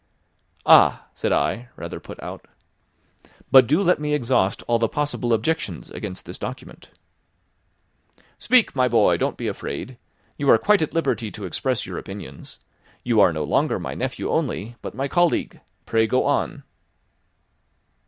"Ah!" 0.65 1.05
said 1.13 1.31
I, 1.31 1.69
rather 1.75 1.99
put 1.99 2.19
out. 2.23 2.47
"But 3.51 3.67
do 3.67 3.83
let 3.83 3.99
me 3.99 4.15
exhaust 4.15 4.63
all 4.63 4.79
the 4.79 4.89
possible 4.89 5.31
objections 5.31 5.91
against 5.91 6.25
this 6.25 6.39
document." 6.39 6.89
"Speak, 8.39 8.75
my 8.75 8.87
boy, 8.87 9.17
don't 9.17 9.37
be 9.37 9.47
afraid. 9.47 9.99
You 10.37 10.49
are 10.49 10.57
quite 10.57 10.81
at 10.81 10.95
liberty 10.95 11.29
to 11.29 11.45
express 11.45 11.85
your 11.85 11.99
opinions. 11.99 12.57
You 13.03 13.21
are 13.21 13.31
no 13.31 13.43
longer 13.43 13.77
my 13.77 13.93
nephew 13.93 14.31
only, 14.31 14.75
but 14.81 14.95
my 14.95 15.07
colleague. 15.07 15.61
Pray 15.85 16.07
go 16.07 16.25
on." 16.25 16.63